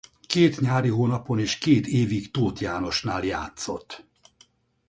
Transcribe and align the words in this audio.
Két 0.27 0.59
nyári 0.59 0.89
hónapon 0.89 1.39
és 1.39 1.57
két 1.57 1.87
évig 1.87 2.31
Tóth 2.31 2.61
Jánosnál 2.61 3.23
játszott. 3.25 4.05